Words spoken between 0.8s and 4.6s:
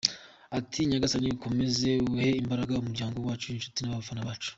"Nyagasani akomeze ahe imbaraga umuryango wacu, inshuti n’abafana bacu.